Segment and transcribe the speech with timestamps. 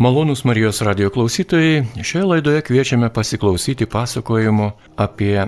[0.00, 5.42] Malonus Marijos radio klausytojai, šioje laidoje kviečiame pasiklausyti pasakojimo apie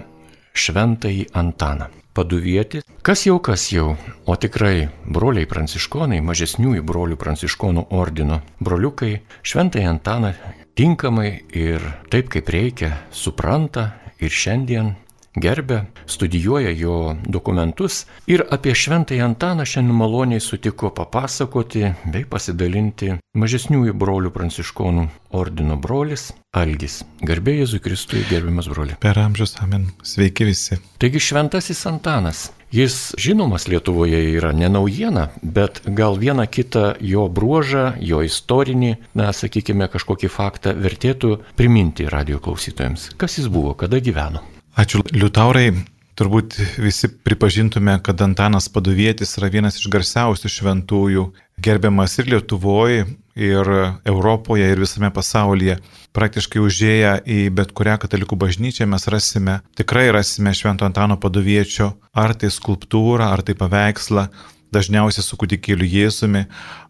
[0.52, 1.86] Šventąjį Antaną.
[2.12, 3.94] Paduvieti, kas jau kas jau,
[4.28, 10.34] o tikrai broliai pranciškonai, mažesniųjų brolių pranciškonų ordino broliukai, Šventąjį Antaną
[10.76, 13.86] tinkamai ir taip kaip reikia supranta
[14.20, 14.92] ir šiandien
[15.36, 23.96] gerbė, studijuoja jo dokumentus ir apie Šventąjį Antaną šiandien maloniai sutiko papasakoti bei pasidalinti mažesniųjų
[23.96, 27.00] brolių pranciškonų ordino brolis Algis.
[27.24, 28.98] Garbė Jėzui Kristui, gerbiamas broli.
[29.00, 29.88] Per amžius, amen.
[30.04, 30.76] Sveiki visi.
[31.00, 32.50] Taigi Šventasis Antanas.
[32.72, 39.28] Jis žinomas Lietuvoje yra ne naujiena, bet gal vieną kitą jo bruožą, jo istorinį, na,
[39.36, 43.10] sakykime, kažkokį faktą vertėtų priminti radio klausytojams.
[43.20, 44.40] Kas jis buvo, kada gyveno.
[44.72, 45.72] Ačiū, Liutaurai.
[46.12, 51.24] Turbūt visi pripažintume, kad Antanas Paduvietis yra vienas iš garsiausių šventųjų,
[51.64, 53.70] gerbiamas ir Lietuvoje, ir
[54.04, 55.78] Europoje, ir visame pasaulyje.
[56.12, 62.36] Praktiškai užėję į bet kurią katalikų bažnyčią mes rasime, tikrai rasime Švento Antano Paduviečio, ar
[62.36, 64.28] tai skulptūrą, ar tai paveikslą,
[64.72, 66.44] dažniausiai su kūdikėliu Jėzumi,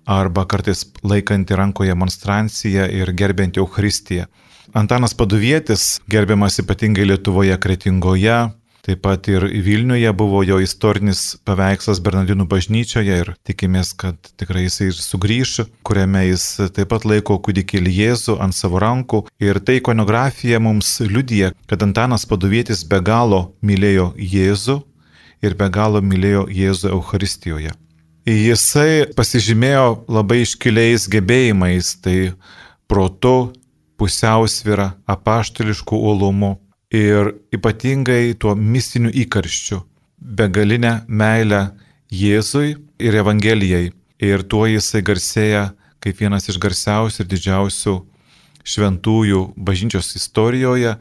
[0.07, 4.27] arba kartais laikantį rankoje monstranciją ir gerbinti Eucharistiją.
[4.73, 8.37] Antanas Paduvietis, gerbiamas ypatingai Lietuvoje Kretingoje,
[8.81, 14.89] taip pat ir Vilniuje buvo jo istorinis paveikslas Bernardinų bažnyčioje ir tikimės, kad tikrai jisai
[14.89, 15.53] ir sugrįš,
[15.84, 19.27] kuriame jis taip pat laiko kūdikėlį Jėzų ant savo rankų.
[19.45, 24.81] Ir tai ikonografija mums liudija, kad Antanas Paduvietis be galo mylėjo Jėzų
[25.45, 27.77] ir be galo mylėjo Jėzų Euharistijoje.
[28.25, 32.33] Jisai pasižymėjo labai iškiliais gebėjimais, tai
[32.89, 33.53] protu,
[34.03, 36.56] pusiausvyrą, apaštališkų uolumu
[36.91, 39.78] ir ypatingai tuo mistiniu įkarščiu,
[40.19, 41.69] begalinę meilę
[42.12, 43.92] Jėzui ir Evangelijai.
[44.23, 45.70] Ir tuo jisai garsėja
[46.03, 47.95] kaip vienas iš garsiausių ir didžiausių
[48.73, 50.97] šventųjų bažnyčios istorijoje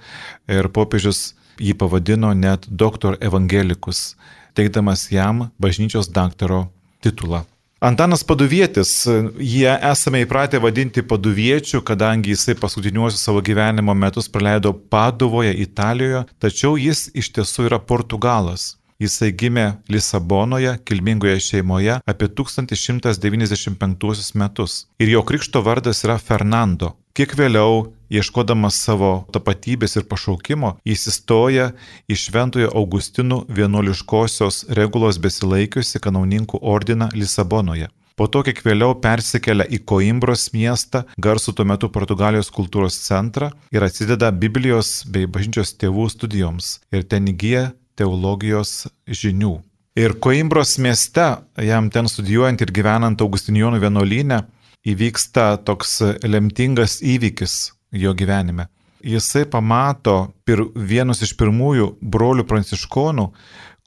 [0.50, 4.16] ir popiežius jį pavadino net doktor evangelikus,
[4.58, 6.68] teikdamas jam bažnyčios daktaro
[7.02, 7.44] titulą.
[7.82, 9.08] Antanas Paduvietis,
[9.42, 16.78] jie esame įpratę vadinti Paduviečiu, kadangi jisai paskutiniuosius savo gyvenimo metus praleido Paduvoje, Italijoje, tačiau
[16.78, 18.78] jis iš tiesų yra Portugalas.
[19.02, 24.86] Jisai gimė Lisabonoje, kilmingoje šeimoje apie 1195 metus.
[25.02, 27.01] Ir jo krikšto vardas yra Fernando.
[27.12, 31.66] Kiek vėliau, ieškodamas savo tapatybės ir pašaukimo, jis įstoja
[32.08, 37.90] į Šventojo Augustinų vienuoliškosios regulos besilaikiusi kanauninkų ordiną Lisabonoje.
[38.16, 43.84] Po to kiek vėliau persikelia į Koimbros miestą, garsų tuo metu Portugalijos kultūros centrą ir
[43.84, 49.58] atsideda Biblijos bei bažnyčios tėvų studijoms ir ten įgyja teologijos žinių.
[50.00, 51.28] Ir Koimbros mieste,
[51.60, 54.44] jam ten studijuojant ir gyvenant Augustinijonų vienuolynę,
[54.88, 58.68] įvyksta toks lemtingas įvykis jo gyvenime.
[59.02, 63.26] Jisai pamato pir, vienus iš pirmųjų brolių pranciškonų,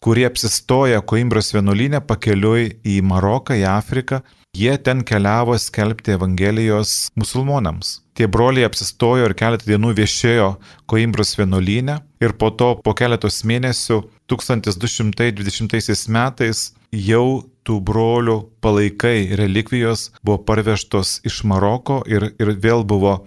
[0.05, 4.19] kurie apsistoja Koimbros vienuolynę pakeliui į Maroką, į Afriką.
[4.55, 8.03] Jie ten keliavo skelbti Evangelijos musulmonams.
[8.15, 10.51] Tie broliai apsistojo ir keletą dienų viešėjo
[10.93, 20.11] Koimbros vienuolynę ir po to po keletos mėnesių 1220 metais jau tų brolių palaikai, relikvijos
[20.21, 23.23] buvo parvežtos iš Maroko ir, ir vėl buvo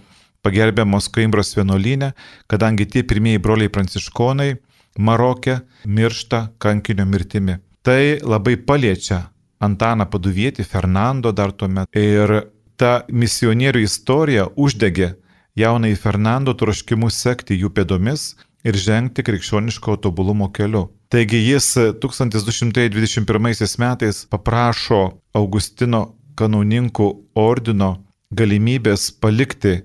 [0.46, 2.14] pagerbiamos Koimbros vienuolynė,
[2.48, 4.52] kadangi tie pirmieji broliai pranciškonai
[4.98, 7.58] Marokė miršta kankinio mirtimi.
[7.82, 9.28] Tai labai paliečia
[9.64, 11.90] Antaną Paduvietį, Fernando dar tuomet.
[11.98, 15.16] Ir ta misionierių istorija uždegė
[15.58, 18.36] jaunai Fernando troškimu sekti jų pėdomis
[18.68, 20.88] ir žengti krikščioniško tobulumo keliu.
[21.10, 21.72] Taigi jis
[22.04, 25.02] 1221 metais paprašo
[25.34, 26.02] Augustino
[26.38, 27.08] kanauninkų
[27.40, 27.94] ordino
[28.36, 29.80] galimybės palikti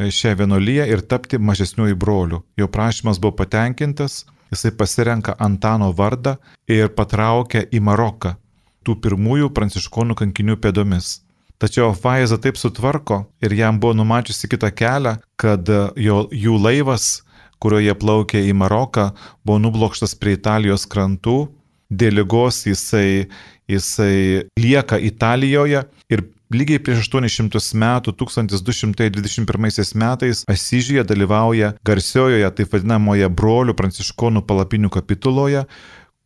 [0.00, 2.38] šią vienolyją ir tapti mažesniųjų brolių.
[2.56, 6.36] Jo prašymas buvo patenkintas, jisai pasirenka Antano vardą
[6.68, 8.36] ir patraukia į Maroką
[8.84, 11.20] tų pirmųjų pranciškonų kankinių pėdomis.
[11.60, 15.68] Tačiau Faiza taip sutvarko ir jam buvo numačiusi kitą kelią, kad
[16.00, 17.18] jo, jų laivas
[17.60, 19.10] kuriuo jie plaukė į Maroką,
[19.44, 21.50] buvo nublokštas prie Italijos krantų,
[21.90, 23.28] dėl lygos jisai,
[23.68, 26.24] jisai lieka Italijoje ir
[26.54, 35.64] lygiai prieš 800 metų, 1221 metais, Asižyje dalyvauja garsiojoje, taip vadinamoje brolių pranciškonų palapinių kapituloje,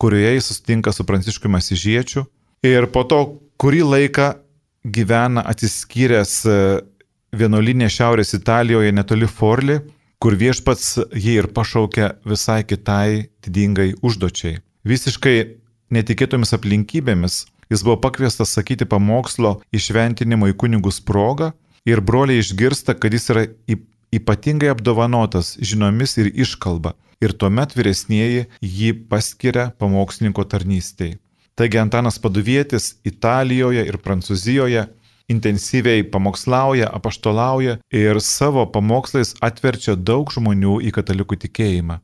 [0.01, 2.25] kurioje jis susitinka su pranciškumi Asižiečiu.
[2.65, 3.21] Ir po to
[3.61, 4.31] kurį laiką
[4.85, 6.57] gyvena atsiskyręs e,
[7.37, 9.79] vienolinė Šiaurės Italijoje netoli Forli,
[10.21, 14.61] kur viešpats jį ir pašaukė visai kitai didingai užduočiai.
[14.89, 15.37] Visiškai
[15.93, 21.53] netikėtomis aplinkybėmis jis buvo pakviestas sakyti pamokslo išventinimo į kunigus progą
[21.89, 23.47] ir broliai išgirsta, kad jis yra
[24.15, 26.95] ypatingai apdovanotas žinomis ir iškalba.
[27.23, 31.19] Ir tuomet vyresnieji jį paskiria pamokslininko tarnystėje.
[31.55, 34.89] Taigi Antanas Paduvietis Italijoje ir Prancūzijoje
[35.31, 42.01] intensyviai pamokslauja, apaštolauja ir savo pamokslais atverčia daug žmonių į katalikų tikėjimą.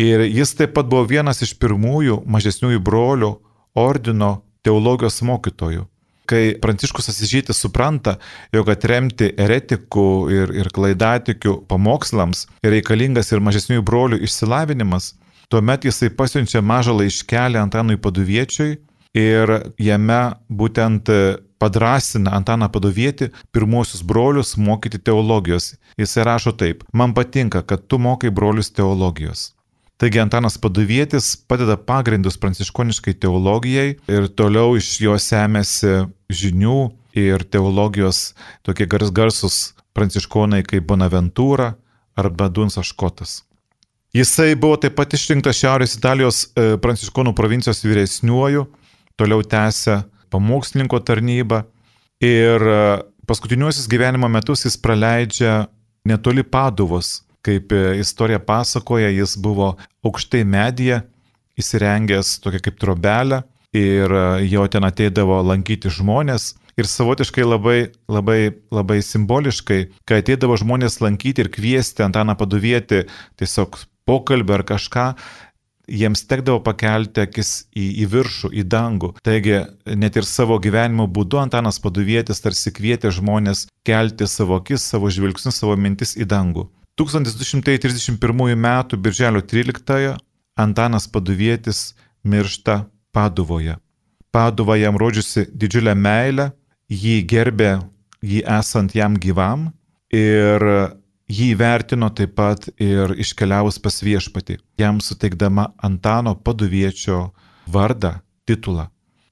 [0.00, 3.34] Ir jis taip pat buvo vienas iš pirmųjų mažesniųjų brolių
[3.78, 4.30] ordino
[4.64, 5.84] teologijos mokytojų.
[6.24, 8.16] Kai Pranciškus Asižytis supranta,
[8.54, 15.12] jog atremti eretikų ir, ir klaidatikių pamokslams reikalingas ir mažesniųjų brolių išsilavinimas,
[15.52, 18.78] tuomet jisai pasiunčia mažą laiškelį Antanui Paduviečiui
[19.20, 21.12] ir jame būtent
[21.60, 25.74] padrasina Antaną Padovietį pirmosius brolius mokyti teologijos.
[26.00, 29.52] Jisai rašo taip, man patinka, kad tu mokai brolius teologijos.
[29.96, 36.04] Taigi Antanas Paduvietis padeda pagrindus pranciškoniškai teologijai ir toliau iš jo semėsi
[36.34, 36.78] žinių
[37.14, 38.32] ir teologijos
[38.66, 39.58] tokie gars garsus
[39.94, 41.74] pranciškonai kaip Bonaventūra
[42.18, 43.42] arba Dunsas Škotas.
[44.14, 48.66] Jisai buvo taip pat išrinktas Šiaurės Italijos e, pranciškonų provincijos vyresniuoju,
[49.18, 50.00] toliau tęsė
[50.30, 51.64] pamokslininko tarnybą
[52.22, 52.82] ir e,
[53.26, 55.64] paskutiniuosius gyvenimo metus jis praleidžia
[56.06, 57.23] netoli Paduvos.
[57.44, 59.74] Kaip e, istorija pasakoja, jis buvo
[60.06, 61.02] aukštai medyje,
[61.60, 63.42] įsirengęs tokia kaip trobelę
[63.76, 66.54] ir e, jo ten ateidavo lankyti žmonės.
[66.74, 67.78] Ir savotiškai labai,
[68.10, 73.04] labai, labai simboliškai, kai ateidavo žmonės lankyti ir kviesti Antaną paduvieti
[73.38, 75.04] tiesiog pokalbį ar kažką,
[75.86, 79.12] jiems tekdavo pakelti akis į, į viršų, į dangų.
[79.24, 79.60] Taigi
[80.00, 85.60] net ir savo gyvenimo būdu Antanas Paduvietis tarsi kvietė žmonės kelti savo akis, savo žvilgsnius,
[85.60, 86.68] savo mintis į dangų.
[86.98, 88.66] 1231 m.
[88.96, 90.16] birželio 13
[90.54, 93.76] Antanas Paduvietis miršta Paduvoje.
[94.30, 96.50] Paduva jam rodžiusi didžiulę meilę,
[96.90, 97.78] jį gerbė
[98.24, 99.70] jį esant jam gyvam
[100.14, 100.62] ir
[101.24, 107.30] Jį vertino taip pat ir iškeliavus pas viešpatį, jam suteikdama Antano paduviečio
[107.64, 108.90] vardą, titulą.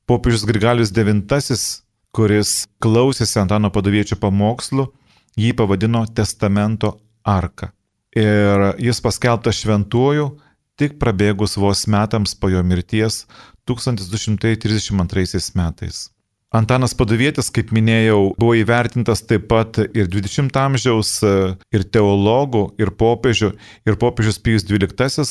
[0.08, 1.82] Popiežius Grigalius IX,
[2.16, 4.88] kuris klausėsi Antano paduviečio pamokslų,
[5.36, 7.72] jį pavadino testamento arka.
[8.16, 10.32] Ir jis paskelbtas šventuoju
[10.80, 13.26] tik prabėgus vos metams po jo mirties
[13.68, 16.08] 1232 metais.
[16.52, 21.30] Antanas Paduvietis, kaip minėjau, buvo įvertintas taip pat ir 20 amžiaus e,
[21.72, 23.54] ir teologų, ir popiežių,
[23.88, 25.24] ir popiežius Pijus XII.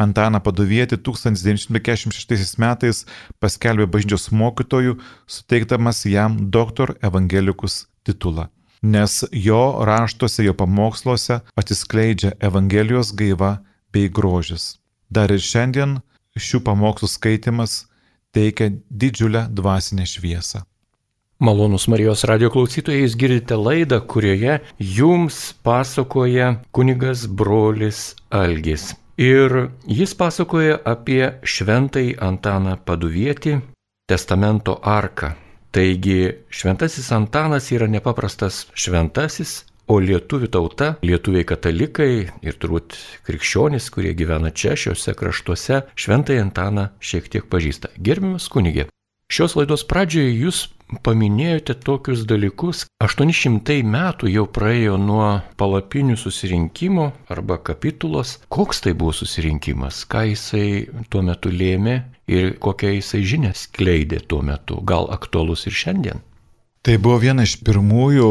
[0.00, 3.02] Antaną Paduvietį 1946 metais
[3.42, 4.94] paskelbė bažnyčios mokytojų,
[5.26, 8.46] suteikdamas jam doktor evangelikus titulą.
[8.82, 13.58] Nes jo raštuose, jo pamoksluose atsiskleidžia Evangelijos gaiva
[13.92, 14.78] bei grožis.
[15.10, 15.98] Dar ir šiandien
[16.38, 17.84] šių pamokslų skaitimas
[18.32, 20.62] teikia didžiulę dvasinę šviesą.
[21.40, 28.90] Malonus Marijos radio klausytojai, jūs girdite laidą, kurioje jums pasakoja kunigas brolis Algis.
[29.20, 33.58] Ir jis pasakoja apie šventąjį Antaną Paduvietį,
[34.08, 35.32] testamento arką.
[35.70, 42.12] Taigi šventasis Antanas yra nepaprastas šventasis, O lietuvių tauta, lietuviai katalikai
[42.46, 42.94] ir turbūt
[43.26, 47.90] krikščionys, kurie gyvena čia, šiuose kraštuose, šventąjį Antaną šiek tiek pažįsta.
[47.98, 48.84] Gerbiamas kunigė,
[49.34, 50.60] šios laidos pradžioje jūs
[51.06, 52.84] paminėjote tokius dalykus.
[53.02, 55.26] 800 metų jau praėjo nuo
[55.58, 58.36] palapinių susirinkimo arba kapitulos.
[58.46, 61.98] Koks tai buvo susirinkimas, ką jisai tuo metu lėmė
[62.30, 66.22] ir kokią jisai žinią skleidė tuo metu, gal aktualus ir šiandien?
[66.86, 68.30] Tai buvo viena iš pirmųjų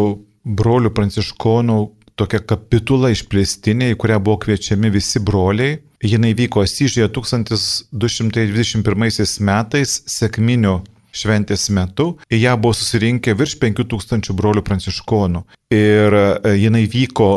[0.60, 1.80] brolių pranciškonų
[2.20, 5.80] tokia kapitula išplėstinė, į kurią buvo kviečiami visi broliai.
[6.04, 10.76] Jinai vyko Asyžėje 1221 metais, sėkminių
[11.16, 12.18] šventės metu.
[12.32, 15.42] Į ją buvo susirinkę virš 5000 brolių pranciškonų.
[15.76, 16.20] Ir e,
[16.60, 17.30] jinai vyko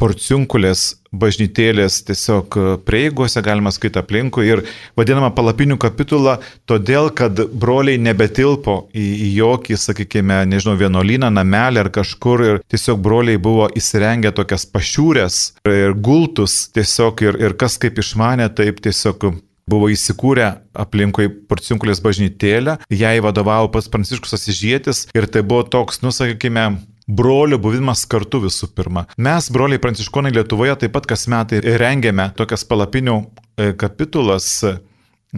[0.00, 4.62] porciunkulės bažnytėlės tiesiog prieigose, galima skaityti aplinkui ir
[4.98, 6.36] vadinama palapinių kapitula,
[6.68, 13.00] todėl kad broliai nebetilpo į, į jokį, sakykime, nežinau, vienuolyną, namelį ar kažkur ir tiesiog
[13.02, 15.40] broliai buvo įsirengę tokias pašiūrės
[15.72, 19.30] ir gultus tiesiog ir, ir kas kaip išmanė, taip tiesiog
[19.66, 26.12] buvo įsikūrę aplinkui porciunkulės bažnytėlę, jai vadovavo pats Pranciškus Asižėtis ir tai buvo toks, nu,
[26.14, 26.68] sakykime,
[27.06, 29.06] brolių buvimas kartu visų pirma.
[29.16, 34.48] Mes, broliai pranciškonai Lietuvoje, taip pat kas metai rengiame tokias palapinių e, kapitulas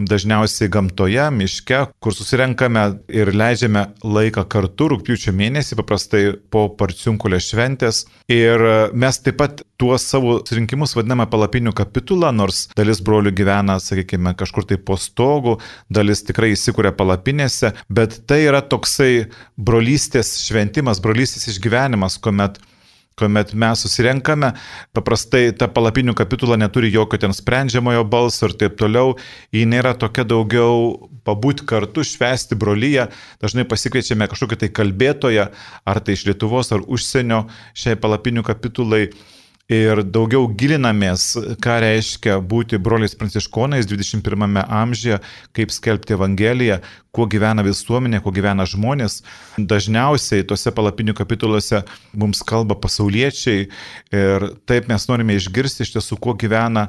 [0.09, 8.05] dažniausiai gamtoje, miške, kur susirenkame ir leidžiame laiką kartu rūpiučio mėnesį, paprastai po parciunkulio šventės.
[8.31, 8.63] Ir
[8.93, 14.67] mes taip pat tuos savo rinkimus vadiname palapinių kapitulą, nors dalis brolių gyvena, sakykime, kažkur
[14.69, 15.59] tai po stogu,
[15.91, 22.59] dalis tikrai įsikūrė palapinėse, bet tai yra toksai brolystės šventimas, brolystės išgyvenimas, kuomet
[23.19, 24.53] kuomet mes susirenkame,
[24.97, 29.17] paprastai ta palapinių kapitula neturi jokio ten sprendžiamojo balso ir taip toliau,
[29.55, 33.09] ji nėra tokia daugiau pabūti kartu, švesti brolyje,
[33.43, 35.49] dažnai pasikviečiame kažkokį tai kalbėtoją,
[35.85, 37.45] ar tai iš Lietuvos, ar užsienio
[37.77, 39.09] šiai palapinių kapitulai
[39.69, 45.19] ir daugiau gilinamės, ką reiškia būti broliais pranciškonais 21 amžiuje,
[45.57, 46.79] kaip skelbti Evangeliją,
[47.13, 49.21] kuo gyvena visuomenė, kuo gyvena žmonės.
[49.61, 51.83] Dažniausiai tose palapinių kapituluose
[52.17, 56.89] mums kalba pasauliečiai ir taip mes norime išgirsti iš tiesų, kuo gyvena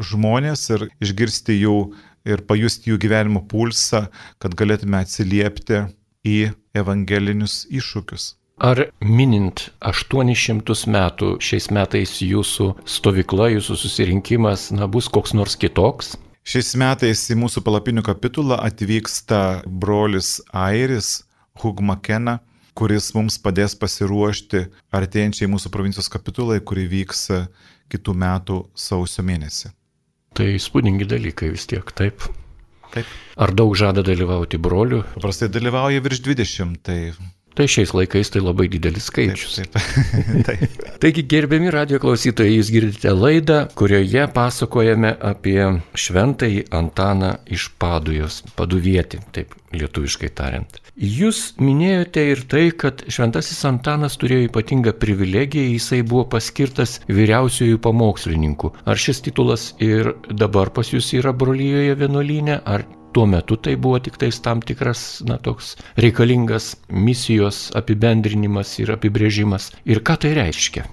[0.00, 1.78] žmonės ir išgirsti jų
[2.24, 4.06] ir pajusti jų gyvenimo pulsą,
[4.40, 5.84] kad galėtume atsiliepti
[6.24, 6.38] į
[6.80, 8.32] evangelinius iššūkius.
[8.62, 16.12] Ar minint 800 metų šiais metais jūsų stovykla, jūsų susirinkimas, na, bus koks nors kitoks?
[16.46, 21.24] Šiais metais į mūsų palapinių kapitulą atvyksta brolis Airis
[21.58, 22.38] Hugmakena,
[22.78, 27.26] kuris mums padės pasiruošti artėjančiai mūsų provincijos kapitulai, kuri vyks
[27.90, 29.74] kitų metų sausio mėnesį.
[30.38, 32.22] Tai spūdingi dalykai vis tiek, taip.
[32.94, 33.10] Taip.
[33.34, 35.02] Ar daug žada dalyvauti brolių?
[35.16, 36.98] Paprastai dalyvauja virš 20, tai
[37.54, 39.60] Tai šiais laikais tai labai didelis skaičius.
[39.60, 40.86] Taip, taip, taip.
[41.02, 45.60] Taigi, gerbiami radio klausytojai, jūs girdite laidą, kurioje pasakojame apie
[45.94, 50.80] šventąjį Antaną iš Padujos, paduvietį, taip lietuviškai tariant.
[50.94, 58.74] Jūs minėjote ir tai, kad šventasis Antanas turėjo ypatingą privilegiją, jisai buvo paskirtas vyriausiojų pamokslininkų.
[58.86, 64.00] Ar šis titulas ir dabar pas jūs yra brolyjoje vienuolynė, ar tuo metu tai buvo
[64.02, 69.70] tik tais tam tikras, na, toks reikalingas misijos apibendrinimas ir apibrėžimas.
[69.86, 70.86] Ir ką tai reiškia?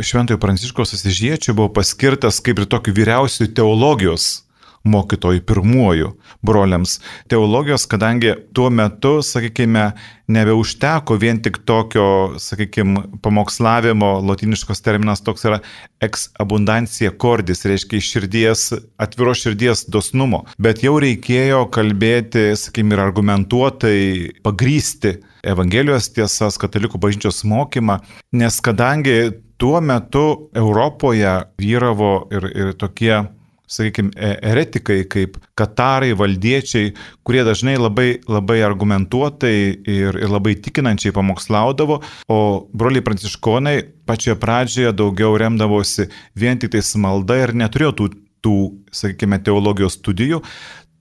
[0.00, 4.42] Šventojo Pranciškos Asižiečio buvo paskirtas kaip ir tokiu vyriausiu teologijos
[4.88, 6.12] mokytojų pirmuoju
[6.42, 6.98] broliams.
[7.30, 9.92] Teologijos, kadangi tuo metu, sakykime,
[10.32, 15.60] nebeužteko vien tik tokio, sakykime, pamokslavimo, latiniškos terminas toks yra
[16.02, 18.64] ex abundancija cordis, reiškia iš širdies,
[19.02, 24.00] atviros širdies dosnumo, bet jau reikėjo kalbėti, sakykime, ir argumentuotai
[24.46, 27.96] pagrysti Evangelijos tiesas, katalikų bažnyčios mokymą,
[28.38, 33.16] nes kadangi tuo metu Europoje vyravo ir, ir tokie
[33.72, 34.12] sakykime,
[34.52, 36.92] eretikai, kaip katarai, valdiečiai,
[37.26, 42.38] kurie dažnai labai, labai argumentuotai ir, ir labai tikinančiai pamokslaudavo, o
[42.76, 43.76] broliai pranciškonai
[44.08, 48.08] pačioje pradžioje daugiau remdavosi vien tik tais malda ir neturėjo tų,
[48.44, 48.56] tų
[48.92, 50.42] sakykime, teologijos studijų.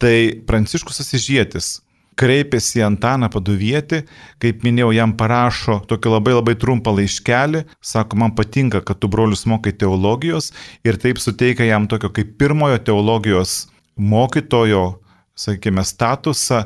[0.01, 0.15] Tai
[0.49, 1.75] Pranciškus Asižėtis
[2.19, 4.01] kreipiasi į Antaną paduvietį,
[4.41, 9.45] kaip minėjau, jam parašo tokį labai labai trumpą laiškelį, sako, man patinka, kad tu brolius
[9.49, 10.51] mokai teologijos
[10.87, 13.65] ir taip suteikia jam tokio kaip pirmojo teologijos
[13.95, 15.01] mokytojo,
[15.37, 16.65] sakykime, statusą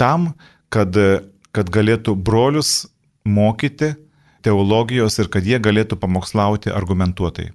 [0.00, 0.32] tam,
[0.72, 0.96] kad,
[1.54, 2.86] kad galėtų brolius
[3.26, 3.94] mokyti
[4.46, 7.50] teologijos ir kad jie galėtų pamokslauti argumentuotai.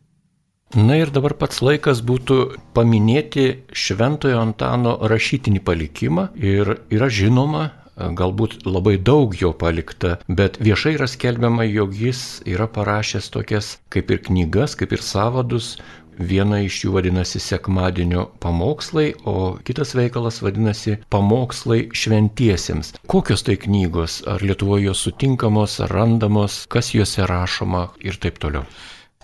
[0.76, 2.36] Na ir dabar pats laikas būtų
[2.72, 7.66] paminėti Šventojo Antano rašytinį palikimą ir yra žinoma,
[7.98, 14.14] galbūt labai daug jo palikta, bet viešai yra skelbiama, jog jis yra parašęs tokias kaip
[14.16, 15.76] ir knygas, kaip ir savadus.
[16.22, 22.94] Viena iš jų vadinasi Sekmadienio pamokslai, o kitas veikalas vadinasi Pamokslai šventiesiems.
[23.12, 28.68] Kokios tai knygos, ar Lietuvoje jos sutinkamos, ar randamos, kas juose rašoma ir taip toliau.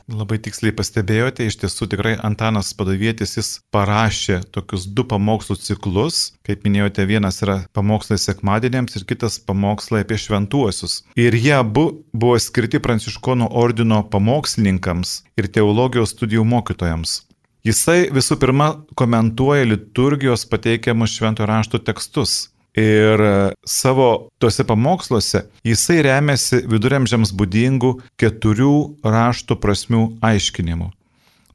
[0.08, 6.20] Labai tiksliai pastebėjote, iš tiesų tikrai Antanas Padavietis jis parašė tokius du pamokslų ciklus.
[6.48, 11.02] Kaip minėjote, vienas yra pamokslai sekmadienėms ir kitas pamokslai apie šventuosius.
[11.20, 17.26] Ir jie abu buvo skirti Pranciškonų ordino pamokslininkams ir teologijos studijų mokytojams.
[17.68, 22.46] Jisai visų pirma komentuoja liturgijos pateikiamus šventojo rašto tekstus
[22.78, 23.22] Ir
[23.66, 30.92] savo tuose pamoksluose jisai remiasi viduramžiams būdingų keturių rašto prasmių aiškinimu.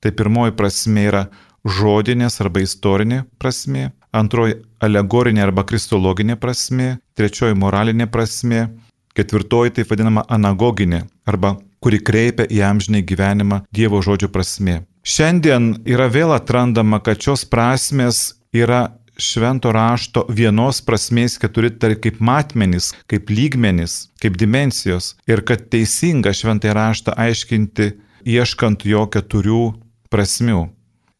[0.02, 1.26] Tai pirmoji prasme yra
[1.62, 8.72] žodinės arba istorinė prasme, antroji alegorinė arba kristologinė prasme, trečioji moralinė prasme,
[9.14, 14.82] ketvirtoji taip vadinama anagoginė arba kuri kreipia į amžinį gyvenimą Dievo žodžio prasme.
[15.02, 18.88] Šiandien yra vėl atrandama, kad šios prasmės yra
[19.18, 26.32] švento rašto vienos prasmės keturi tari kaip matmenys, kaip lygmenys, kaip dimensijos ir kad teisinga
[26.36, 27.92] šventąjį raštą aiškinti
[28.24, 29.62] ieškant jo keturių
[30.12, 30.66] prasmių.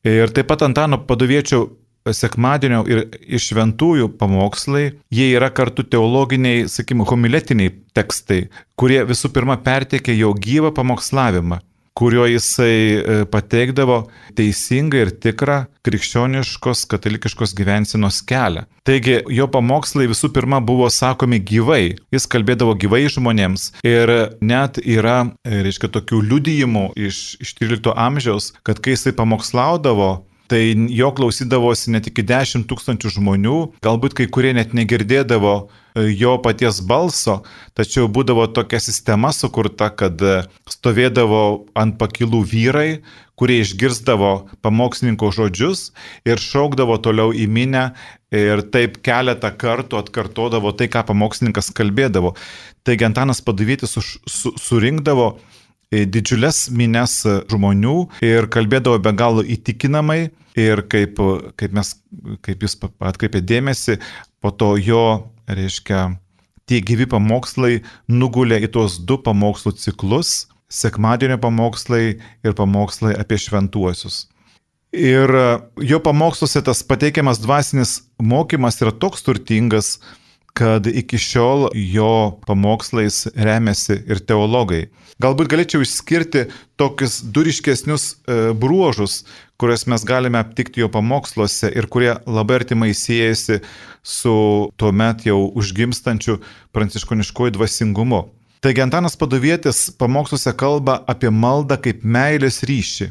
[0.08, 1.64] Ir taip pat Antano padoviečio
[2.10, 9.60] sekmadienio ir iš šventųjų pamokslai, jie yra kartu teologiniai, sakykime, homiletiniai tekstai, kurie visų pirma
[9.62, 11.60] perteikia jo gyvą pamokslavimą
[11.94, 13.98] kurio jisai e, pateikdavo
[14.38, 18.64] teisingą ir tikrą krikščioniškos katalikiškos gyvensinos kelią.
[18.86, 25.32] Taigi jo pamokslai visų pirma buvo sakomi gyvai, jis kalbėdavo gyvai žmonėms ir net yra,
[25.44, 30.12] e, reiškia, tokių liudijimų iš, iš 13 amžiaus, kad kai jisai pamokslaudavo,
[30.52, 36.34] tai jo klausydavosi net iki 10 tūkstančių žmonių, galbūt kai kurie net negirdėdavo e, jo
[36.44, 37.38] paties balso,
[37.78, 41.42] tačiau būdavo tokia sistema sukurta, kad e, stovėdavo
[41.78, 42.88] ant pakilų vyrai,
[43.40, 45.86] kurie išgirzdavo pamokslininko žodžius
[46.28, 47.86] ir šaukdavo toliau į minę
[48.32, 52.34] ir taip keletą kartų atkartodavo tai, ką pamokslininkas kalbėdavo.
[52.84, 55.32] Taigi Antanas Paduvėtis su, surinkdavo
[55.92, 57.20] didžiulės mines
[57.52, 61.20] žmonių ir kalbėdavo be galo įtikinamai ir kaip,
[61.60, 61.94] kaip, mes,
[62.44, 63.98] kaip jūs atkreipė dėmesį,
[64.42, 66.08] po to jo, reiškia,
[66.68, 70.46] tie gyvi pamokslai nugulė į tuos du pamokslų ciklus-
[70.82, 74.26] sekmadienio pamokslai ir pamokslai apie šventuosius.
[74.92, 75.28] Ir
[75.80, 79.98] jo pamoksluose tas pateikiamas dvasinis mokymas yra toks turtingas,
[80.52, 84.86] kad iki šiol jo pamokslais remiasi ir teologai.
[85.22, 86.46] Galbūt galėčiau išskirti
[86.80, 89.22] tokius duriškesnius e, bruožus,
[89.60, 93.60] kuriuos mes galime aptikti jo pamoksluose ir kurie labai artimai siejasi
[94.02, 94.34] su
[94.76, 96.40] tuo met jau užgimstančiu
[96.74, 98.24] pranciškoniškoju dvasingumu.
[98.62, 103.08] Taigi Antanas Paduvietis pamoksluose kalba apie maldą kaip meilės ryšį,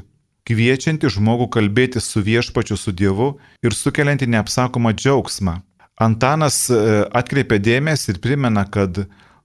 [0.47, 3.33] kviečianti žmogų kalbėti su viešpačiu su Dievu
[3.63, 5.57] ir sukelianti neapsakomą džiaugsmą.
[6.01, 6.79] Antanas e,
[7.13, 9.03] atkreipia dėmesį ir primena, kad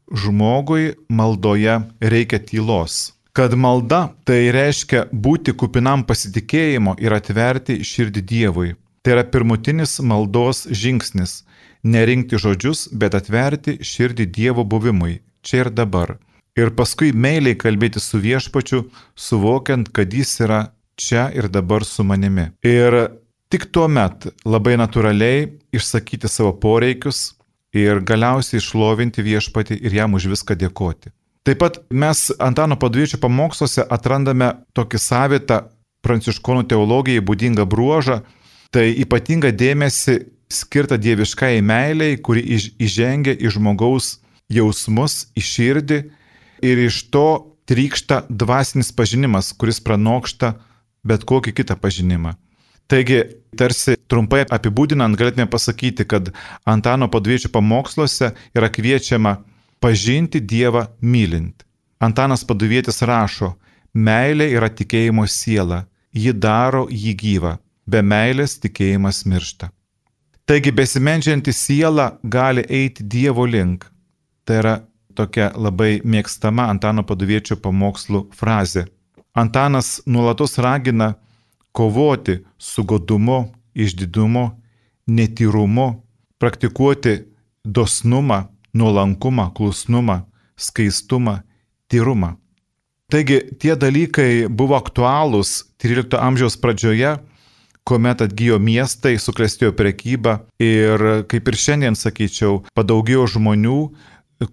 [0.08, 3.12] žmogui maldoje reikia tylos.
[3.36, 8.70] Kad malda tai reiškia būti kupinam pasitikėjimo ir atverti širdį Dievui.
[9.04, 11.42] Tai yra pirmutinis maldos žingsnis-
[11.92, 16.16] nerinkti žodžius, bet atverti širdį Dievo buvimui, čia ir dabar.
[16.56, 22.50] Ir paskui meiliai kalbėti su viešpačiu, suvokiant, kad jis yra čia ir dabar su manimi.
[22.64, 23.10] Ir
[23.46, 27.36] Tik tuo met labai natūraliai išsakyti savo poreikius
[27.76, 31.12] ir galiausiai išlovinti viešpatį ir jam už viską dėkoti.
[31.46, 35.60] Taip pat mes Antano Paduviečio pamoksluose atrandame tokį savitą
[36.02, 38.24] pranciškonų teologijai būdingą bruožą,
[38.74, 40.16] tai ypatinga dėmesį
[40.50, 42.42] skirta dieviškai meiliai, kuri
[42.82, 44.16] įžengia į žmogaus
[44.50, 46.00] jausmus, į širdį
[46.66, 47.28] ir iš to
[47.70, 50.56] trykšta dvasinis pažinimas, kuris pranokšta
[51.06, 52.34] bet kokį kitą pažinimą.
[52.86, 53.22] Taigi,
[53.58, 56.30] tarsi trumpai apibūdinant, galėtume pasakyti, kad
[56.68, 59.36] Antano padviečių pamoksluose yra kviečiama
[59.82, 61.64] pažinti Dievą mylint.
[61.98, 63.54] Antanas paduvietis rašo,
[63.94, 69.72] meilė yra tikėjimo siela, ji daro jį gyvą, be meilės tikėjimas miršta.
[70.46, 73.88] Taigi besimenčianti siela gali eiti Dievo link.
[74.46, 74.74] Tai yra
[75.18, 78.84] tokia labai mėgstama Antano paduviečio pamokslų frazė.
[79.34, 81.16] Antanas nuolatos ragina
[81.76, 84.50] kovoti su godumu, išdidumu,
[85.06, 85.88] netyrumu,
[86.38, 87.18] praktikuoti
[87.64, 90.20] dosnumą, nuolankumą, klusnumą,
[90.56, 91.38] skaistumą,
[91.88, 92.36] tyrumą.
[93.12, 97.18] Taigi tie dalykai buvo aktualūs XIII amžiaus pradžioje,
[97.86, 103.80] kuomet atgyjo miestai, suklestėjo prekyba ir, kaip ir šiandien sakyčiau, padaugėjo žmonių,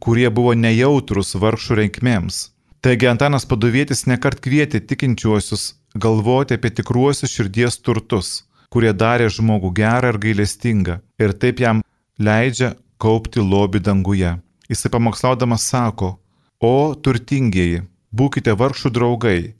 [0.03, 2.49] kurie buvo nejautrus vargšų reikmėms.
[2.83, 10.13] Taigi Antanas Paduvėtis nekart kvietė tikinčiuosius galvoti apie tikruosius širdies turtus, kurie darė žmogų gerą
[10.13, 11.83] ir gailestingą ir taip jam
[12.17, 14.33] leidžia kaupti lobį danguje.
[14.69, 16.15] Jisai pamokslaudamas sako,
[16.59, 19.53] o turtingieji, būkite vargšų draugai,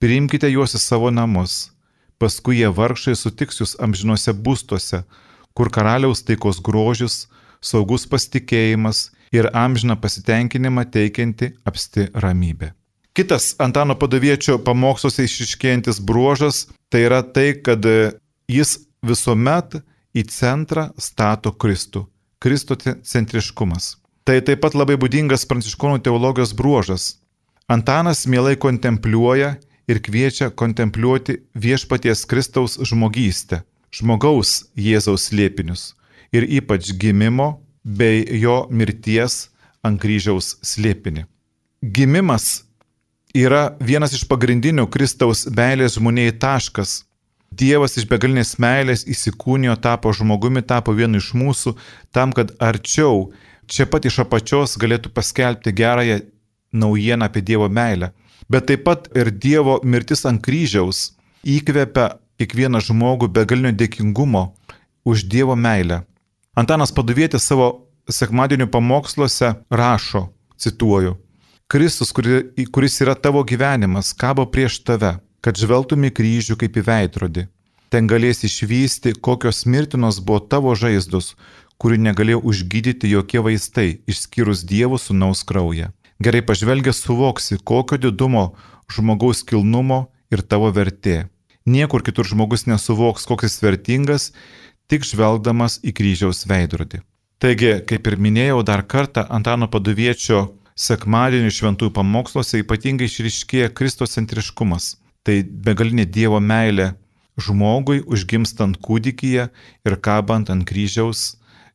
[0.00, 1.74] priimkite juos į savo namus,
[2.18, 5.02] paskui jie vargšai sutiks jūs amžinuose būstuose,
[5.54, 7.26] kur karaliaus taikos grožis,
[7.60, 12.72] saugus pasitikėjimas ir amžiną pasitenkinimą teikianti apsti ramybė.
[13.14, 17.86] Kitas Antano padaviečio pamoksluose išiškėjantis bruožas tai yra tai, kad
[18.50, 18.72] jis
[19.06, 19.76] visuomet
[20.18, 22.08] į centrą stato Kristų.
[22.42, 23.94] Kristo centriškumas.
[24.26, 27.06] Tai taip pat labai būdingas pranciškonų teologijos bruožas.
[27.70, 29.54] Antanas mielai kontempliuoja
[29.86, 33.62] ir kviečia kontempliuoti viešpaties Kristaus žmogystę,
[33.94, 35.92] žmogaus Jėzaus slėpinius
[36.34, 39.52] ir ypač gimimo bei jo mirties
[39.86, 41.28] ant kryžiaus slėpinį.
[41.84, 42.64] Gimimas
[43.34, 47.02] yra vienas iš pagrindinių Kristaus meilės žmonėjai taškas.
[47.54, 51.74] Dievas iš begalinės meilės įsikūnijo, tapo žmogumi, tapo vienu iš mūsų,
[52.14, 53.30] tam, kad arčiau,
[53.70, 56.20] čia pat iš apačios galėtų paskelbti gerąją
[56.74, 58.10] naujieną apie Dievo meilę.
[58.50, 61.12] Bet taip pat ir Dievo mirtis ant kryžiaus
[61.46, 64.48] įkvepia kiekvieną žmogų begalinio dėkingumo
[65.06, 66.02] už Dievo meilę.
[66.58, 71.14] Antanas Paduvėtis savo sekmadienio pamoksluose rašo, cituoju,
[71.68, 77.46] Kristus, kuris yra tavo gyvenimas, kabo prieš tave, kad žvelgtum į kryžių kaip į veidrodį.
[77.88, 81.34] Ten galėsi išvysti, kokios mirtinos buvo tavo žaizdos,
[81.80, 85.92] kurių negalėjo užgydyti jokie vaistai, išskyrus Dievo sunaus kraują.
[86.22, 88.44] Gerai pažvelgęs suvoksi, kokio didumo
[88.92, 91.28] žmogaus kilnumo ir tavo vertė.
[91.64, 94.26] Niekur kitur žmogus nesuvoks, koks jis vertingas,
[94.88, 97.00] tik žvelgdamas į kryžiaus veidrodį.
[97.40, 100.42] Taigi, kaip ir minėjau dar kartą, Antano paduviečio
[100.74, 104.96] sekmadienį šventųjų pamoksluose ypatingai išriškėja kristocentriškumas.
[105.24, 106.92] Tai begalinė Dievo meilė
[107.40, 109.48] žmogui užgimstant kūdikyje
[109.86, 111.34] ir kabant ant kryžiaus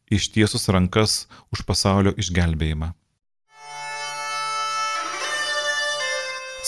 [0.10, 2.94] ištiesus rankas už pasaulio išgelbėjimą.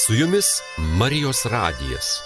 [0.02, 0.62] Su jumis
[0.98, 2.22] Marijos radijas.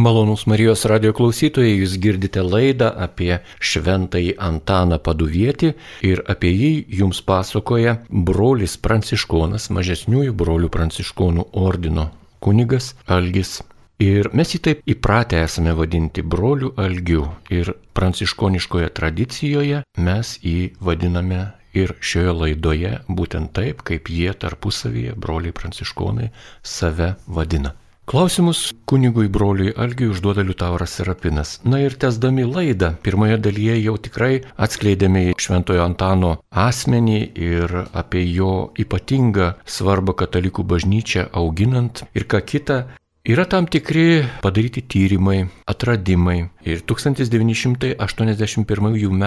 [0.00, 5.74] Malonus Marijos radio klausytojai, jūs girdite laidą apie šventąjį Antaną Paduvietį
[6.08, 12.06] ir apie jį jums pasakoja brolis Pranciškonas, mažesniųjų brolių Pranciškonų ordino
[12.40, 13.58] kunigas Algis
[14.00, 17.26] Ir mes jį taip įpratę esame vadinti broliu algiu.
[17.52, 21.42] Ir pranciškoniškoje tradicijoje mes jį vadiname
[21.76, 26.32] ir šioje laidoje būtent taip, kaip jie tarpusavyje, broliai pranciškonai,
[26.64, 27.76] save vadina.
[28.10, 31.60] Klausimus kunigui broliui Algiui užduoda Liutauras Serapinas.
[31.62, 38.72] Na ir tesdami laidą, pirmoje dalyje jau tikrai atskleidėme Šventojo Antano asmenį ir apie jo
[38.82, 42.80] ypatingą svarbą katalikų bažnyčią auginant ir ką kitą
[43.30, 49.22] Yra tam tikri padaryti tyrimai, atradimai ir 1981 m.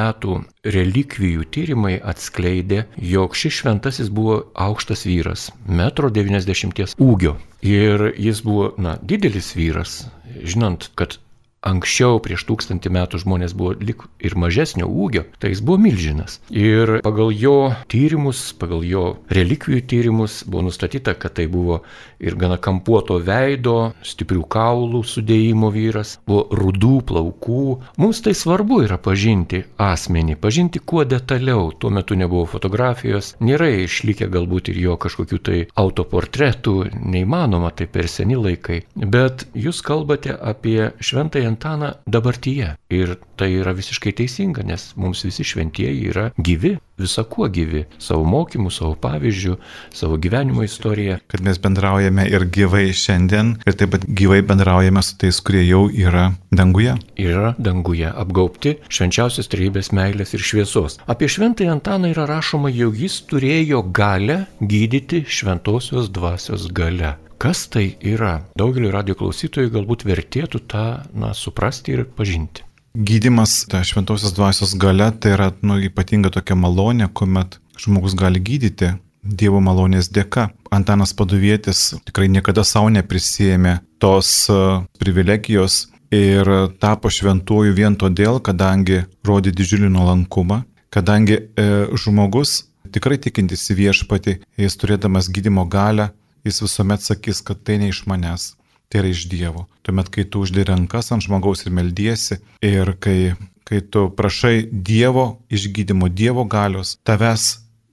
[0.76, 7.40] relikvijų tyrimai atskleidė, jog šis šventasis buvo aukštas vyras, 1,90 m ūgio.
[7.64, 10.12] Ir jis buvo, na, didelis vyras,
[10.44, 11.16] žinant, kad
[11.64, 16.42] Anksčiau, prieš tūkstantį metų žmonės buvo lik ir mažesnio ūgio, tai jis buvo milžinas.
[16.52, 21.80] Ir pagal jo tyrimus, pagal jo relikvijų tyrimus buvo nustatyta, kad tai buvo
[22.20, 27.64] ir gana kampuoto veido, stiprių kaulų sudėjimo vyras, buvo rudų plaukų.
[28.04, 31.72] Mums tai svarbu yra pažinti asmenį, pažinti kuo detaliau.
[31.80, 38.12] Tuo metu nebuvo fotografijos, nėra išlikę galbūt ir jo kažkokių tai autoportretų, neįmanoma tai per
[38.12, 38.84] seni laikai.
[39.00, 42.74] Bet jūs kalbate apie šventąją Antaną dabartyje.
[42.94, 48.72] Ir tai yra visiškai teisinga, nes mums visi šventieji yra gyvi, visakuo gyvi, savo mokymų,
[48.74, 49.56] savo pavyzdžių,
[49.96, 51.18] savo gyvenimo istoriją.
[51.32, 55.88] Kad mes bendraujame ir gyvai šiandien, ir taip pat gyvai bendraujame su tais, kurie jau
[55.90, 56.96] yra danguje.
[57.20, 61.00] Yra danguje, apgaupti švenčiausios trybės meilės ir šviesos.
[61.10, 67.18] Apie šventąjį Antaną yra rašoma, jog jis turėjo galę gydyti šventosios dvasios galę.
[67.44, 68.38] Kas tai yra?
[68.56, 72.64] Daugeliu radio klausytojų galbūt vertėtų tą na, suprasti ir pažinti.
[72.96, 78.94] Gydimas, ta šventosios dvasios gale, tai yra nu, ypatinga tokia malonė, kuomet žmogus gali gydyti
[79.24, 80.54] Dievo malonės dėka.
[80.72, 84.58] Antanas Paduvietis tikrai niekada savo neprisėmė tos e,
[85.04, 86.48] privilegijos ir
[86.80, 90.64] tapo šventuoju vien todėl, kadangi rodė didžiulį nuolankumą,
[90.96, 92.62] kadangi e, žmogus
[92.94, 98.04] tikrai tikintis į viešpatį, jis turėdamas gydimo galę, jis visuomet sakys, kad tai ne iš
[98.10, 98.54] manęs,
[98.90, 99.68] tai yra iš Dievo.
[99.84, 103.34] Tuomet, kai tu uždė rankas ant žmogaus ir meldiesi ir kai,
[103.68, 107.48] kai tu prašai Dievo išgydymo, Dievo galios, tavęs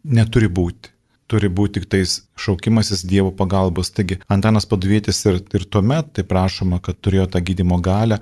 [0.05, 0.95] neturi būti.
[1.31, 3.93] Turi būti tik tais šaukimasis Dievo pagalbos.
[3.95, 8.19] Taigi Antanas Paduvėtis ir, ir tuomet tai prašoma, kad turėjo tą gydimo galę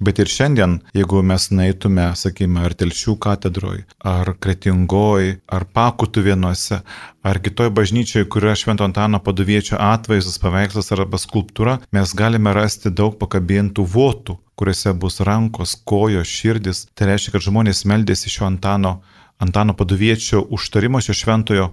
[0.00, 6.78] Bet ir šiandien, jeigu mes naitume, sakykime, ar telšių katedroje, ar kretingoje, ar pakutų vienuose,
[7.20, 13.18] ar kitoj bažnyčioje, kurioje Švento Antano paduviečio atvaizdas, paveikslas arba skulptūra, mes galime rasti daug
[13.20, 16.86] pakabintų votų, kuriuose bus rankos, kojos, širdis.
[16.96, 19.02] Tai reiškia, kad žmonės meldėsi šio Antano,
[19.40, 21.70] Antano paduviečio užtarimo šio šventojo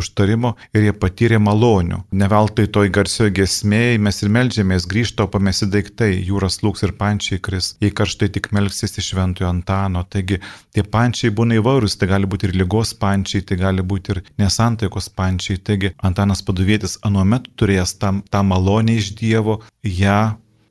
[0.00, 2.00] užtarimo ir jie patyrė malonių.
[2.22, 7.74] Neveltui toj garsioje gesmėje mes ir melžiamės grįžto pamesi daiktai, jūras lūks ir pančiai kris,
[7.82, 10.04] jei karštai tik melksis iš šventojo Antano.
[10.10, 10.40] Taigi
[10.74, 15.10] tie pančiai būna įvairūs, tai gali būti ir lygos pančiai, tai gali būti ir nesantaikos
[15.14, 15.62] pančiai.
[15.62, 20.20] Taigi Antanas Paduvėtis anuomet turėjęs tam, tą malonę iš Dievo, ją,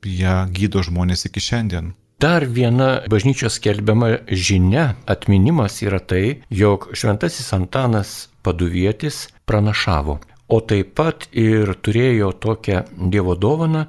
[0.04, 1.94] ją gydo žmonės iki šiandien.
[2.24, 8.12] Dar viena bažnyčios skelbiama žinia, atminimas yra tai, jog šventasis Antanas
[8.44, 13.86] paduvietis pranašavo, o taip pat ir turėjo tokią Dievo dovaną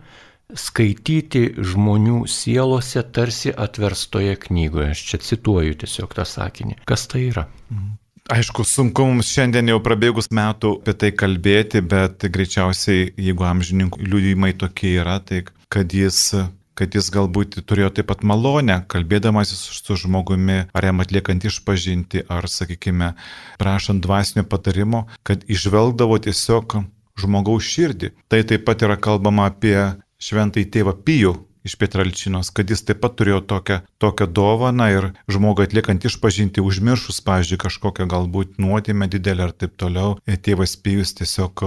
[0.56, 4.94] skaityti žmonių sielose tarsi atverstoje knygoje.
[4.94, 6.82] Aš čia cituoju tiesiog tą sakinį.
[6.88, 7.48] Kas tai yra?
[7.70, 7.94] Mhm.
[8.26, 14.56] Aišku, sunku mums šiandien jau prabėgus metų apie tai kalbėti, bet greičiausiai, jeigu amžininkų liūdimai
[14.58, 16.32] tokie yra, tai kad jis
[16.76, 22.50] kad jis galbūt turėjo taip pat malonę, kalbėdamasis su žmogumi, ar jam atliekant išpažinti, ar,
[22.52, 23.14] sakykime,
[23.62, 26.80] prašant dvasinio patarimo, kad išvelgdavo tiesiog
[27.20, 28.12] žmogaus širdį.
[28.28, 29.78] Tai taip pat yra kalbama apie
[30.22, 31.36] šventąjį tėvą Pijų,
[31.66, 37.24] iš Pietralčinos, kad jis taip pat turėjo tokią, tokią dovaną ir žmogui atliekant išpažinti, užmiršus,
[37.26, 41.66] pavyzdžiui, kažkokią galbūt nuodėmę didelę ar taip toliau, tėvas Pijus tiesiog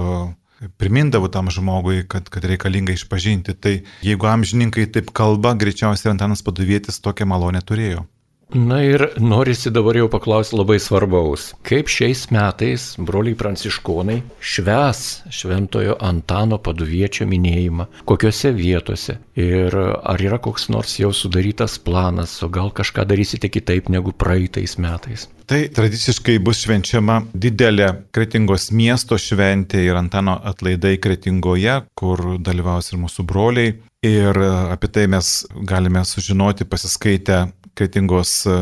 [0.77, 3.55] primindavo tam žmogui, kad, kad reikalinga išpažinti.
[3.55, 8.07] Tai jeigu amžininkai taip kalba, greičiausiai Antanas Paduvietis tokią malonę turėjo.
[8.55, 11.51] Na ir norisi dabar jau paklausti labai svarbaus.
[11.69, 20.41] Kaip šiais metais broliai pranciškonai šves šventojo Antano paduviečio minėjimą, kokiuose vietose ir ar yra
[20.41, 25.29] koks nors jau sudarytas planas, o gal kažką darysite kitaip negu praeitais metais?
[25.49, 33.01] Tai tradiciškai bus švenčiama didelė Kretingos miesto šventė ir Antano atlaidai Kretingoje, kur dalyvaus ir
[33.05, 33.77] mūsų broliai.
[34.05, 34.37] Ir
[34.71, 35.29] apie tai mes
[35.67, 37.41] galime sužinoti pasiskaitę
[37.79, 38.59] Kretingos e,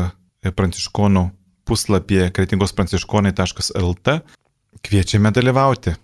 [0.53, 1.23] pranciškonų
[1.67, 4.19] puslapyje kretingospranciškonai.lt.
[4.85, 5.95] Kviečiame dalyvauti.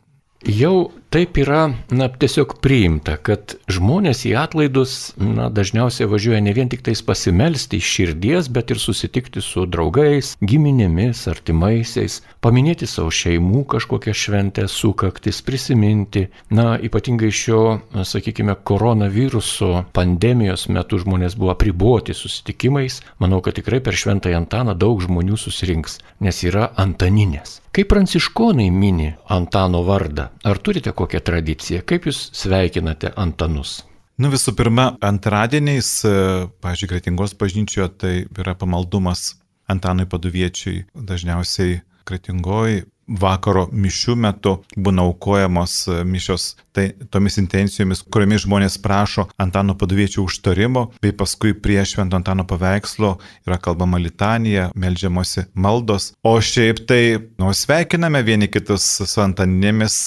[0.50, 6.72] Jau taip yra, na, tiesiog priimta, kad žmonės į atlaidus, na, dažniausiai važiuoja ne vien
[6.72, 13.62] tik tais pasimelsti iš širdies, bet ir susitikti su draugais, giminėmis, artimaisiais, paminėti savo šeimų
[13.76, 16.26] kažkokią šventę, sukaktis, prisiminti.
[16.50, 17.62] Na, ypatingai šio,
[17.94, 23.04] sakykime, koronaviruso pandemijos metu žmonės buvo apriboti susitikimais.
[23.22, 27.60] Manau, kad tikrai per šventąją Antaną daug žmonių susirinks, nes yra Antaninės.
[27.74, 30.28] Kaip pranciškonai mini Antano vardą?
[30.46, 31.84] Ar turite kokią tradiciją?
[31.88, 33.82] Kaip jūs sveikinate Antanus?
[34.22, 36.16] Nu visų pirma, antradieniais, e,
[36.64, 39.34] pažiūrėjau, Kretingos bažnyčioje tai yra pamaldumas
[39.68, 40.84] Antanui Paduviečiui.
[40.94, 49.28] Dažniausiai Kretingoje vakaro mišių metu būna aukojamos e, mišios tai, tomis intencijomis, kuriomis žmonės prašo
[49.42, 56.14] Antano paduviečio užtarimo, bei paskui prie švento Antano paveikslo yra kalbama litanija, melžiamosi maldos.
[56.24, 57.04] O šiaip tai,
[57.42, 60.00] nu, sveikiname vieni kitus su Antaninėmis,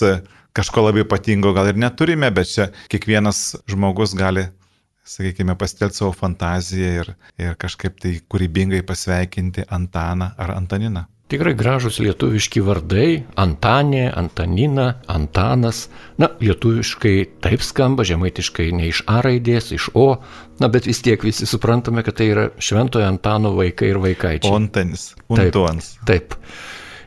[0.56, 4.48] kažko labai ypatingo gal ir neturime, bet čia kiekvienas žmogus gali
[5.06, 11.06] sakykime, pasitelti savo fantaziją ir, ir kažkaip tai kūrybingai pasveikinti Antaną ar Antaniną.
[11.26, 15.88] Tikrai gražus lietuviški vardai- Antanė, Antanina, Antanas.
[16.22, 20.22] Na, lietuviškai taip skamba, žemaitiškai ne iš A raidės, iš O.
[20.60, 24.52] Na, bet vis tiek visi suprantame, kad tai yra Šventojo Antano vaikai ir vaikaičiai.
[24.52, 25.96] Ontanis, Untuans.
[26.06, 26.38] Taip.
[26.38, 26.38] taip.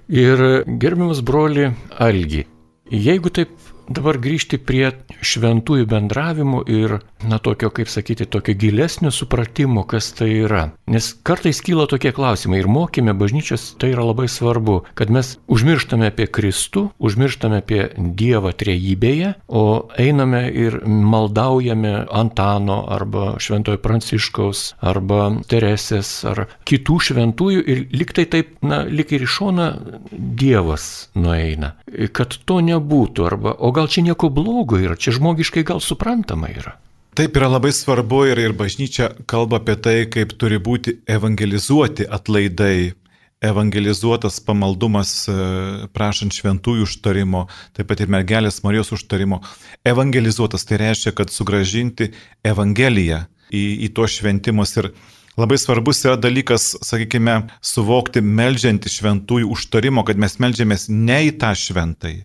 [0.10, 2.44] Ir gerbiamas broli Algi,
[2.92, 3.50] jeigu taip
[3.90, 4.92] dabar grįžti prie
[5.26, 10.70] šventųjų bendravimo ir, na, tokio, kaip sakyti, tokio gilesnio supratimo, kas tai yra.
[10.90, 16.12] Nes kartais kyla tokie klausimai ir mokime bažnyčios tai yra labai svarbu, kad mes užmirštame
[16.12, 19.64] apie Kristų, užmirštame apie Dievą trejybėje, o
[20.00, 28.56] einame ir maldaujame Antano arba Šventojo Pranciškaus arba Teresės ar kitų šventųjų ir liktai taip,
[28.66, 29.70] na, lik ir iš šona
[30.12, 31.74] Dievas nueina.
[32.16, 36.76] Kad to nebūtų arba, o gal čia nieko blogo yra, čia žmogiškai gal suprantama yra.
[37.16, 42.94] Taip yra labai svarbu ir, ir bažnyčia kalba apie tai, kaip turi būti evangelizuoti atlaidai,
[43.42, 45.36] evangelizuotas pamaldumas e,
[45.96, 49.42] prašant šventųjų užtarimo, taip pat ir mergelės Marijos užtarimo.
[49.88, 52.12] Evangelizuotas tai reiškia, kad sugražinti
[52.44, 54.92] Evangeliją į, į tuos šventimus ir
[55.40, 61.54] labai svarbus yra dalykas, sakykime, suvokti melžiantį šventųjų užtarimo, kad mes melžiamės ne į tą
[61.56, 62.16] šventai,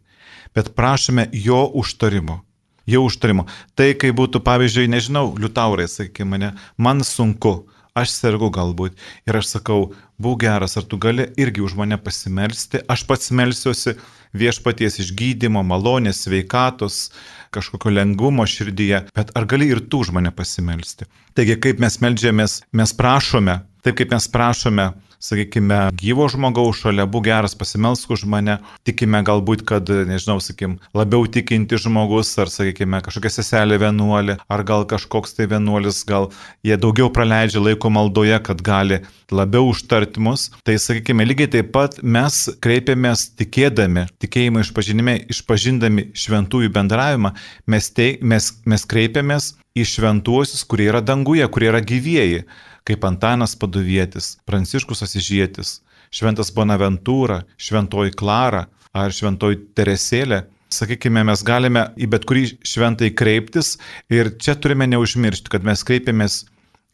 [0.54, 2.42] bet prašome jo užtarimo.
[2.86, 3.46] Jo užtarimo.
[3.74, 7.62] Tai kai būtų, pavyzdžiui, nežinau, liutaurai, sakykime mane, man sunku,
[7.96, 12.82] aš sergu galbūt ir aš sakau, būk geras, ar tu gali irgi už mane pasimelsti,
[12.90, 13.94] aš pats melsiuosi
[14.34, 17.08] viešpaties išgydymo, malonės, sveikatos,
[17.54, 21.06] kažkokio lengvumo širdyje, bet ar gali ir tu už mane pasimelsti.
[21.38, 24.90] Taigi, kaip mes melžiamės, mes prašome, taip kaip mes prašome
[25.24, 31.24] sakykime, gyvo žmogaus šalia, būk geras, pasimelsk už mane, tikime galbūt, kad, nežinau, sakykim, labiau
[31.30, 36.30] tikinti žmogus, ar, sakykime, kažkokia seselė vienuolė, ar gal kažkoks tai vienuolis, gal
[36.66, 39.00] jie daugiau praleidžia laiko maldoje, kad gali
[39.34, 40.50] labiau užtarti mus.
[40.66, 47.34] Tai, sakykime, lygiai taip pat mes kreipiamės tikėdami, tikėjimo išpažinime, išpažindami šventųjų bendravimą,
[47.72, 52.44] mes, te, mes, mes kreipiamės į šventuosius, kurie yra danguje, kurie yra gyvieji
[52.84, 55.78] kaip Antanas Paduvietis, Pranciškus Asižėtis,
[56.14, 60.44] Šventas Bonaventūra, Šventoji Klara ar Šventoji Teresėlė.
[60.74, 63.76] Sakykime, mes galime į bet kurį šventai kreiptis
[64.12, 66.44] ir čia turime neužmiršti, kad mes kreipiamės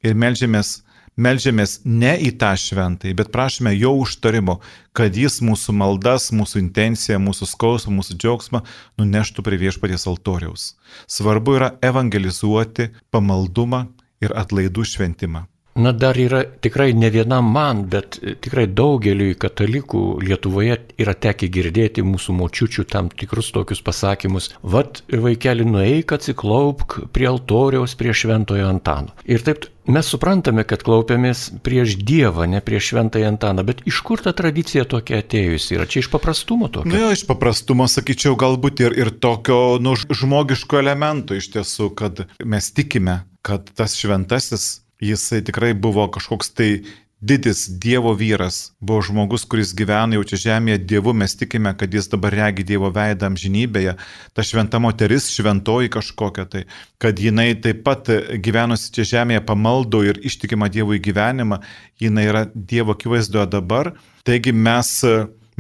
[0.05, 0.81] ir melžiamės
[1.19, 4.59] melžiamės ne į tą šventąjį, bet prašome jo užtarimo,
[4.97, 8.63] kad jis mūsų maldas, mūsų intenciją, mūsų skausmą, mūsų džiaugsmą
[9.01, 10.75] nuneštų prie viešpaties altoriaus.
[11.11, 13.89] Svarbu yra evangelizuoti pamaldumą
[14.23, 15.50] ir atlaidų šventimą.
[15.75, 22.03] Na dar yra tikrai ne vienam man, bet tikrai daugeliui katalikų Lietuvoje yra tekę girdėti
[22.03, 24.51] mūsų močiučių tam tikrus tokius pasakymus.
[24.63, 29.15] Vat vaikeli nueik atsiklaupk prie altoriaus prie šventojo Antano.
[29.25, 34.23] Ir taip mes suprantame, kad klaupiamės prieš Dievą, ne prieš šventąją Antaną, bet iš kur
[34.27, 35.79] ta tradicija tokia atėjusi?
[35.79, 36.91] Yra čia iš paprastumo tokio?
[36.91, 42.27] Na, nu, iš paprastumo sakyčiau galbūt ir, ir tokio nu, žmogiško elemento iš tiesų, kad
[42.43, 46.73] mes tikime, kad tas šventasis jisai tikrai buvo kažkoks tai
[47.21, 52.09] didis Dievo vyras, buvo žmogus, kuris gyvena jau čia žemėje Dievu, mes tikime, kad jis
[52.09, 53.97] dabar regi Dievo veidą amžinybėje,
[54.33, 56.63] ta šventa moteris, šventoji kažkokia tai,
[57.01, 58.09] kad jinai taip pat
[58.41, 61.61] gyvenusi čia žemėje pamaldo ir ištikima Dievo į gyvenimą,
[62.01, 63.93] jinai yra Dievo akivaizdoje dabar,
[64.25, 64.95] taigi mes,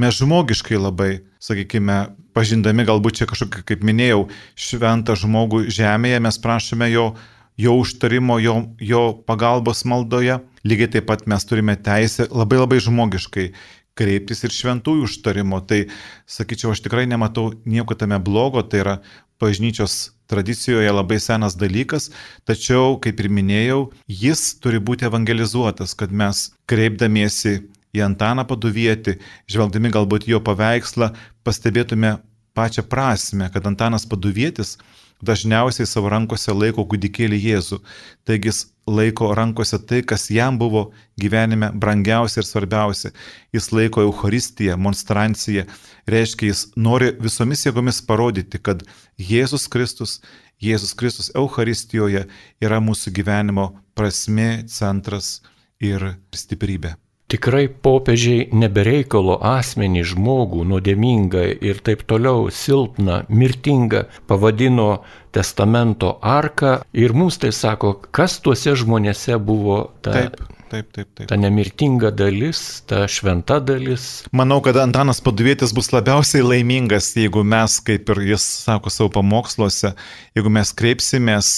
[0.00, 1.10] mes žmogiškai labai,
[1.44, 4.24] sakykime, pažindami galbūt čia kažkokį, kaip minėjau,
[4.56, 7.10] šventą žmogų žemėje, mes prašome jo
[7.58, 10.38] jo užtarimo, jo, jo pagalbos maldoje.
[10.64, 13.50] Lygiai taip pat mes turime teisę labai labai žmogiškai
[13.98, 15.60] kreiptis ir šventųjų užtarimo.
[15.66, 15.82] Tai,
[16.28, 18.96] sakyčiau, aš tikrai nematau nieko tame blogo, tai yra
[19.40, 22.10] bažnyčios tradicijoje labai senas dalykas,
[22.46, 27.56] tačiau, kaip ir minėjau, jis turi būti evangelizuotas, kad mes kreipdamiesi
[27.96, 29.16] į Antaną paduvietį,
[29.50, 31.10] žvelgdami galbūt jo paveikslą,
[31.42, 32.20] pastebėtume
[32.54, 34.76] pačią prasme, kad Antanas paduvietis
[35.24, 37.80] dažniausiai savo rankose laiko kūdikėlį Jėzų.
[38.28, 43.12] Taigi jis laiko rankose tai, kas jam buvo gyvenime brangiausia ir svarbiausia.
[43.54, 45.66] Jis laiko Euharistiją, monstranciją.
[46.10, 48.82] Reiškia, jis nori visomis jėgomis parodyti, kad
[49.20, 50.18] Jėzus Kristus,
[50.60, 52.26] Jėzus Kristus Euharistijoje
[52.60, 55.38] yra mūsų gyvenimo prasme, centras
[55.80, 56.96] ir stiprybė.
[57.30, 67.14] Tikrai popiežiai nebereikalo asmenį žmogų nuodėmingą ir taip toliau silpną, mirtingą pavadino testamento arką ir
[67.14, 71.28] mums tai sako, kas tuose žmonėse buvo ta, taip, taip, taip, taip.
[71.30, 74.08] ta nemirtinga dalis, ta šventa dalis.
[74.34, 79.94] Manau, kad Antanas Paduvėtis bus labiausiai laimingas, jeigu mes, kaip ir jis sako savo pamoksluose,
[80.34, 81.54] jeigu mes kreipsimės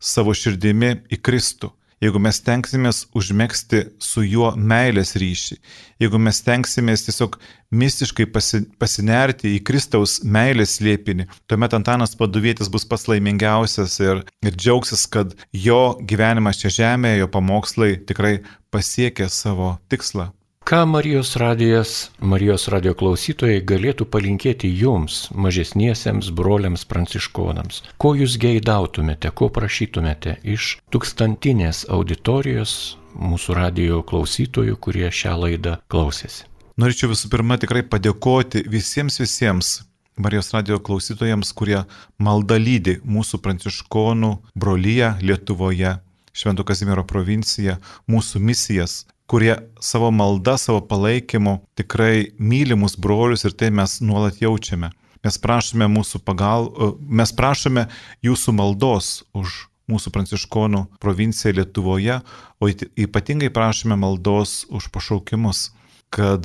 [0.00, 5.56] savo širdimi į Kristų jeigu mes tenksimės užmėgsti su juo meilės ryšį,
[6.02, 7.38] jeigu mes tenksimės tiesiog
[7.74, 14.56] mistiškai pasi, pasinerti į Kristaus meilės liepinį, tuomet Antanas Paduvėtis bus pats laimingiausias ir, ir
[14.58, 15.34] džiaugsis, kad
[15.66, 18.38] jo gyvenimas čia žemėje, jo pamokslai tikrai
[18.74, 20.30] pasiekė savo tikslą.
[20.64, 21.90] Ką Marijos radijas,
[22.24, 27.82] Marijos radio klausytojai galėtų palinkėti jums, mažesniesiems broliams pranciškonams?
[28.00, 36.48] Ko jūs geidautumėte, ko prašytumėte iš tūkstantinės auditorijos mūsų radio klausytojų, kurie šią laidą klausėsi?
[36.80, 39.82] Norėčiau visų pirma tikrai padėkoti visiems visiems
[40.16, 41.82] Marijos radio klausytojams, kurie
[42.16, 45.98] malda lydi mūsų pranciškonų brolyje Lietuvoje,
[46.32, 47.76] Švento Kazimiero provincija,
[48.08, 54.90] mūsų misijas kurie savo maldą, savo palaikymu tikrai mylimus brolius ir tai mes nuolat jaučiame.
[55.24, 55.88] Mes prašome
[56.24, 57.86] pagal, e, mes prašome
[58.22, 62.20] jūsų maldos už mūsų pranciškonų provinciją Lietuvoje,
[62.60, 65.72] o ypatingai prašome maldos už pašaukimus,
[66.08, 66.44] kad,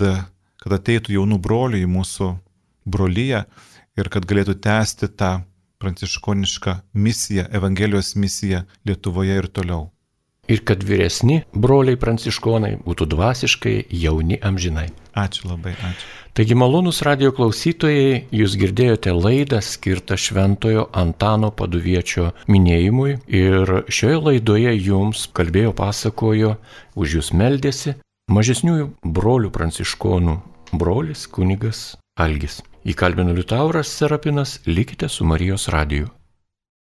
[0.60, 2.34] kad ateitų jaunų brolių į mūsų
[2.86, 3.46] brolyje
[4.00, 5.44] ir kad galėtų tęsti tą
[5.80, 9.88] pranciškonišką misiją, Evangelijos misiją Lietuvoje ir toliau
[10.50, 14.90] ir kad vyresni broliai pranciškonai būtų dvasiškai jauni amžinai.
[15.20, 16.08] Ačiū labai, ačiū.
[16.38, 24.76] Taigi malonus radio klausytojai, jūs girdėjote laidą skirtą Šventojo Antano paduviečio minėjimui ir šioje laidoje
[24.78, 26.54] jums kalbėjo pasakojo,
[26.96, 27.98] už jūs meldėsi
[28.32, 30.38] mažesniųjų brolių pranciškonų
[30.72, 32.62] brolis kunigas Algis.
[32.88, 36.08] Įkalbino Liutauras Serapinas, likite su Marijos radiju.